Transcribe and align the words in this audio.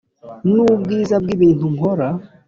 nubwiza 0.53 1.15
bwibintu 1.23 1.65
nkora 1.75 2.07